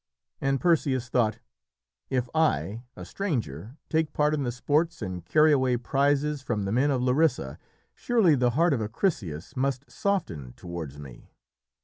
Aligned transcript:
And 0.41 0.59
Perseus 0.59 1.09
thought, 1.09 1.37
"If 2.09 2.27
I, 2.33 2.81
a 2.95 3.05
stranger, 3.05 3.77
take 3.87 4.13
part 4.13 4.33
in 4.33 4.41
the 4.41 4.51
sports 4.51 4.99
and 5.03 5.23
carry 5.23 5.51
away 5.51 5.77
prizes 5.77 6.41
from 6.41 6.63
the 6.65 6.71
men 6.71 6.89
of 6.89 7.03
Larissa, 7.03 7.59
surely 7.93 8.33
the 8.33 8.49
heart 8.57 8.73
of 8.73 8.81
Acrisius 8.81 9.55
must 9.55 9.91
soften 9.91 10.53
towards 10.53 10.97
me." 10.97 11.29